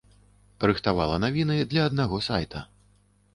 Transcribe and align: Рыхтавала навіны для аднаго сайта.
Рыхтавала 0.71 1.19
навіны 1.25 1.59
для 1.75 1.85
аднаго 1.91 2.17
сайта. 2.31 2.65